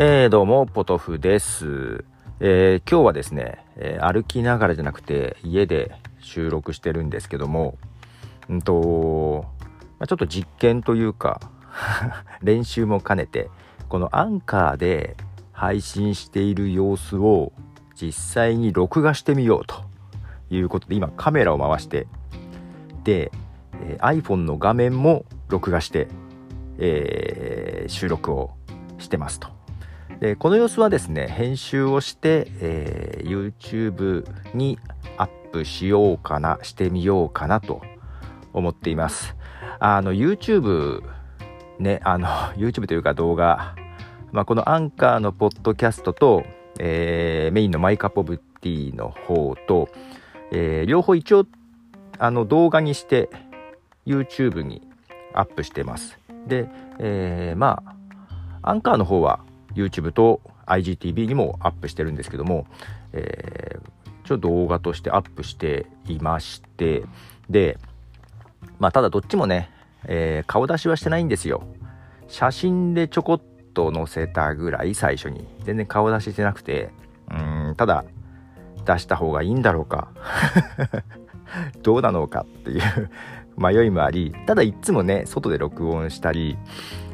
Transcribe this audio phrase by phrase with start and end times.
[0.00, 2.04] えー、どうも、ポトフです。
[2.38, 5.90] えー、今日はですね、えー、歩きながらじゃなくて家で
[6.20, 7.76] 収録してるんですけども、
[8.48, 9.44] うんと、
[9.98, 11.40] まあ、ちょっと実験というか
[12.44, 13.50] 練習も兼ねて、
[13.88, 15.16] このアンカーで
[15.50, 17.50] 配信している様子を
[18.00, 19.82] 実際に録画してみようと
[20.48, 22.06] いうことで、今カメラを回して、
[23.02, 23.32] で、
[23.82, 26.06] えー、iPhone の画面も録画して、
[26.78, 28.52] えー、収録を
[28.98, 29.57] してますと。
[30.20, 34.78] でこの様子はですね編集をして、えー、YouTube に
[35.16, 37.82] アップしようかなしてみようかなと
[38.52, 39.36] 思っています。
[39.78, 41.02] あの YouTube
[41.78, 42.26] ねあの
[42.58, 43.76] YouTube というか動画、
[44.32, 46.44] まあ、このアンカーのポッドキャストと、
[46.80, 49.88] えー、メインの My Cup of Tea の方と、
[50.50, 51.46] えー、両方一応
[52.18, 53.30] あの動画にして
[54.04, 54.82] YouTube に
[55.32, 56.18] アップしてます。
[56.48, 57.94] で、えー、まあ
[58.62, 59.40] アンカーの方は
[59.78, 62.66] YouTube と IGTV にもアップしてるんですけども、
[63.12, 67.04] えー、ちょっと動画としてアップしていまして
[67.48, 67.78] で
[68.78, 69.70] まあただどっちもね、
[70.04, 71.62] えー、顔出しはしてないんですよ。
[72.28, 73.40] 写真でちょこっ
[73.72, 75.46] と載せたぐらい最初に。
[75.64, 76.90] 全然顔出ししてなくて
[77.30, 77.34] う
[77.72, 78.04] んただ
[78.84, 80.08] 出した方がいいんだろうか。
[81.82, 83.10] どうなのかっていう
[83.56, 86.58] 迷いもありただいっつもね外で録音したり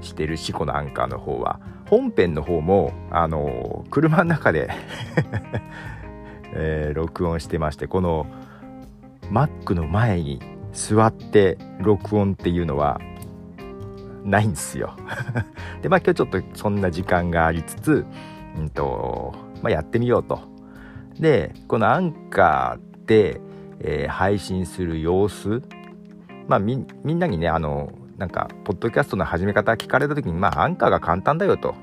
[0.00, 1.60] してるしこのアンカーの方は。
[1.86, 4.70] 本編の方もあの車の中で
[6.58, 8.26] えー、録音してましてこの
[9.30, 10.40] Mac の前に
[10.72, 12.98] 座って録音っていうのは
[14.24, 14.96] ないんですよ。
[15.82, 18.06] でまあ今日ちょっとそんな時間がありつつ、
[18.58, 20.40] うんとまあ、やってみようと。
[21.20, 23.40] でこのアンカーで、
[23.80, 25.62] えー、配信する様子。
[26.48, 31.74] まあみんなにねあのなんかポッドキャストの始め方聞かれた時にまあアンカーが簡単だよと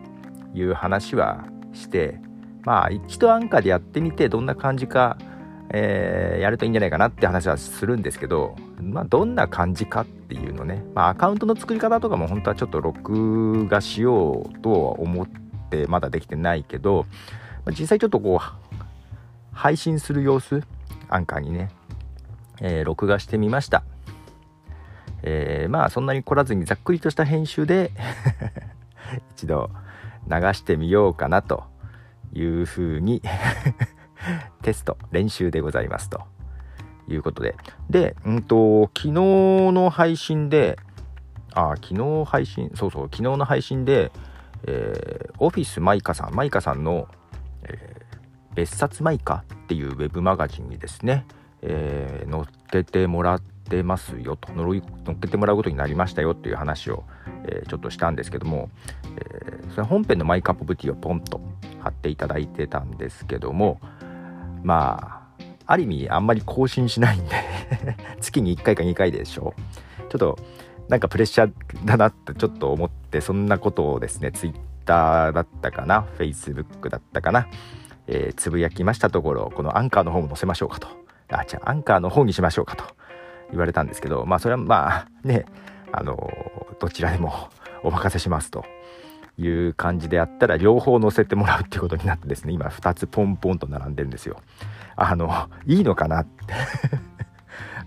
[0.53, 2.19] いう話はして
[2.63, 5.17] まあ一度アンカーでやってみてどんな感じか、
[5.69, 10.83] えー、やるといいんじゃないかなって話はするんですけどまあどんな感じかっていうのね。
[10.95, 15.27] まあアカウントの作り方とかも本当はちょっと録画しようとは思っ
[15.69, 17.05] てまだできてないけど
[17.67, 18.85] 実際ちょっとこう
[19.51, 20.63] 配信する様子
[21.09, 21.69] アンカーにね、
[22.59, 23.83] えー、録画してみました。
[25.23, 27.91] えー、まあそんなに凝らずにざっくりとした編集で
[29.35, 29.69] 一度
[30.27, 31.63] 流してみようかなと
[32.33, 33.21] いうふうに
[34.61, 36.21] テスト練習でございますと。
[37.09, 37.57] いうことで。
[37.89, 40.79] で、うんと、昨日の配信で
[41.53, 44.11] あ昨日配信そうそう昨日の配信で、
[44.65, 47.07] えー、オフィスマイカさんマイカさんの、
[47.63, 51.25] えー、別冊マイカっていうウェブマガジンにですね、
[51.61, 53.41] えー、載っけてもらっ
[53.73, 57.03] てますよと呪い乗っけてもらうことになりましたよっていう話を、
[57.45, 58.69] えー、ちょっとしたんですけども、
[59.17, 61.41] えー、それ本編のマイカップブティをポンと
[61.79, 63.81] 貼っていただいてたんですけども
[64.61, 67.35] まあある意味あんまり更新しないんで
[68.21, 69.55] 月に1回か2回でしょ
[70.09, 70.37] ちょっと
[70.87, 77.47] なんかプレッシャーだなってちょっと思ってそんなことをですね Twitter だったかな Facebook だったかな、
[78.07, 80.87] えー、つぶやきましたところこのアンカーの方も載せましょうかと。
[81.29, 82.83] あじゃあアンカーの方にしましょうかと。
[83.53, 85.45] 言われたんですけどまあそれはまあ ね
[85.91, 86.29] あの
[86.79, 87.49] どちらでも
[87.83, 88.65] お任せしますと
[89.37, 94.37] いう感じでやったら両方載せてもらうっていうことになってですね今2つポンポンと並んでるんですよ。
[94.95, 96.21] あのいいのかな？
[96.21, 96.53] っ て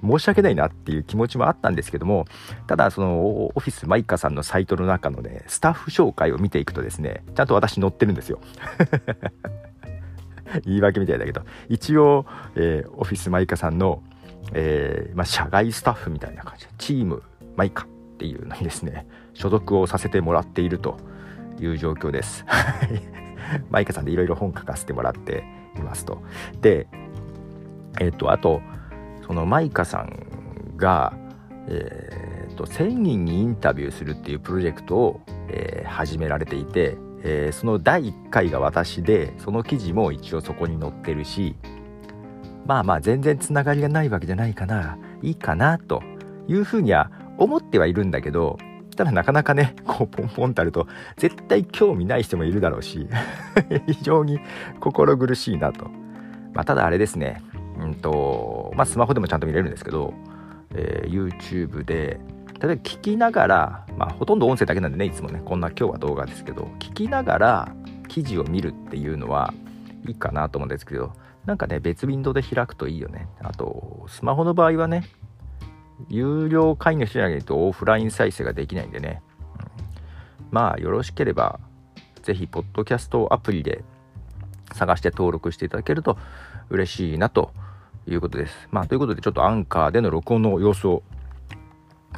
[0.02, 2.26] 申し訳ないなっていう気持ちもあったんですけども
[2.66, 8.40] ただそのオフィスマイカさんのサイトの中のねスタッフ紹介を見ていくとですねちゃんと私載ってるんですよ。
[10.64, 11.42] 言い訳みたいだけど。
[11.68, 14.02] 一応、えー、オフィスマイカさんの、
[14.52, 17.22] えーまあ、社外スタッフみたいな感じでチーム
[17.56, 20.98] マイカっていうのにですね所属をさせてもらっていると
[21.60, 22.44] いう状況です。
[23.70, 25.44] マイカさんでいろいろ本書かせてもらって
[25.76, 26.22] いますと。
[26.60, 26.88] で、
[28.00, 28.60] えっ、と、あと、
[29.26, 31.14] そのマイカさんが、
[31.68, 41.56] えっ、と、1000人にインタビューするっていうプロジェクトを、えー、始められていて、えー、その第1回が私で、その記事も一応そこに載ってるし、
[42.66, 46.02] まあまあ全然つながりがないわけじゃないかな、いいかなと
[46.48, 48.58] いうふうには思ってはいるんだけど、
[48.96, 53.08] ただなかなかね、こうポンポンとあると、絶対興味ない人もいるだろうし、
[53.86, 54.40] 非常に
[54.80, 55.86] 心苦しいなと。
[56.54, 57.42] まあ、ただあれですね、
[57.78, 60.14] うんと、まあ、スマホでもちゃんと見れるんですけど、
[60.74, 62.18] えー、YouTube で、
[62.58, 67.72] 例えば聞きながら、まあ、ほとんど音声だけなんでね、いつもね、こんな今日は動画ですけど、聞きながら
[68.08, 69.52] 記事を見るっていうのは
[70.06, 71.12] いいかなと思うんですけど、
[71.46, 73.28] なんかね、別ウィンドウで開くといいよね。
[73.40, 75.08] あと、スマホの場合はね、
[76.08, 79.22] 有料会員の人じゃないとオフライン再生ができないんでね、
[80.40, 81.58] うん、まあよろしければ
[82.26, 83.84] ぜひ、ポッドキャストアプリで
[84.74, 86.18] 探して登録していただけると
[86.70, 87.52] 嬉しいなと
[88.08, 88.68] いうことです。
[88.72, 91.04] まあ、ということで、ちょっとアンカーでの録音の様子を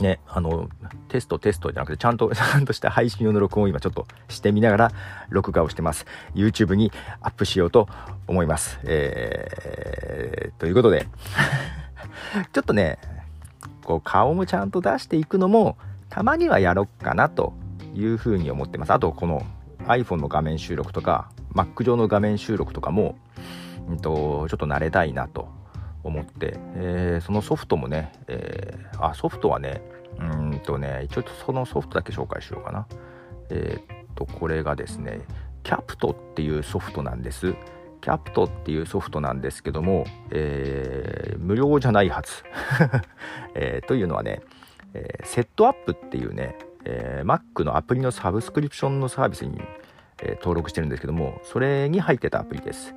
[0.00, 0.68] ね、あの、
[1.08, 4.92] テストテストじゃなくて、ちゃんと、 ちゃんとした配信用の録音を今ちょっとしてみながら、
[5.28, 6.06] 録画をしてます。
[6.34, 7.88] YouTube にアップしようと
[8.26, 8.78] 思います。
[8.84, 11.06] えー、ということで、
[12.52, 12.98] ちょっとね、
[13.84, 15.76] こう、顔もちゃんと出していくのも、
[16.10, 17.52] たまにはやろっかなと
[17.94, 18.92] いうふうに思ってます。
[18.92, 19.44] あと、この
[19.86, 23.16] iPhone の画面収録とか、Mac 上の画面収録とかも、
[23.88, 25.48] うんと、ちょっと慣れたいなと
[26.02, 29.82] 思って、えー、そのソフトもね、えー、あソフトはね
[30.18, 32.86] うんとね一応そのソフトだけ紹介しようかな。
[33.50, 35.20] えー、っとこれがですね
[35.62, 37.54] Capto っていうソフトなんです。
[38.00, 42.44] Capto っていうソフトなんですけども、えー、無料じゃないはず、
[43.54, 44.40] えー、というのはね、
[44.94, 49.60] えー、 Setapp っていうね、え Mac のアプリのサブスクリプションのサービスに、
[50.22, 52.94] え登録してるんですけどもそれに入ってたアプリです。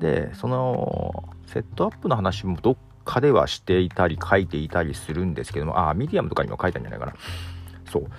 [0.00, 7.14] でその Setapp の話もどっかではしていたり書いていたりするんですけどもああミディアムとかにも書いたんじゃないかな。
[7.90, 8.10] そう。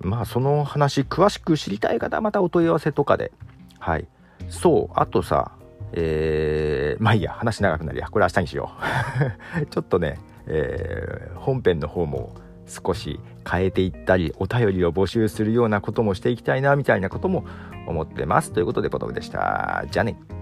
[0.00, 3.32] まあその話詳しく知りたい方はまたお問い合わせとかで。
[3.78, 4.06] はい。
[4.48, 4.92] そう。
[4.94, 5.52] あとさ
[5.92, 7.32] えー、まあいいや。
[7.32, 8.08] 話長くなりや。
[8.08, 8.70] これ明日にしよ
[9.60, 9.66] う。
[9.66, 12.34] ちょっとね、えー、本編の方も
[12.70, 13.20] 少し
[13.50, 17.44] 変えていったりお便りを募集するようなこともしていきたいなみたいなことも
[17.86, 18.52] 思ってます。
[18.52, 19.84] ということでポトフでした。
[19.90, 20.39] じゃあね。